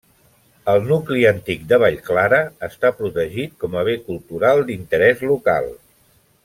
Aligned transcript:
El 0.71 0.87
nucli 0.91 1.25
antic 1.31 1.67
de 1.73 1.79
Vallclara 1.83 2.39
està 2.69 2.93
protegit 3.03 3.55
com 3.65 3.79
a 3.83 3.87
bé 3.91 3.97
cultural 4.09 4.67
d'interès 4.71 5.27
local. 5.35 5.73